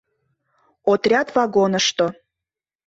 [0.91, 2.07] Отряд вагонышто.